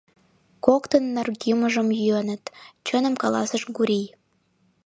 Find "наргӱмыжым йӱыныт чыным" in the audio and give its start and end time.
1.15-3.15